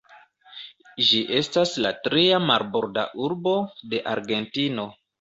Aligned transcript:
Ĝi 1.09 1.19
estas 1.41 1.75
la 1.87 1.93
tria 2.09 2.41
marborda 2.49 3.07
urbo 3.29 3.57
de 3.95 4.05
Argentino. 4.19 4.93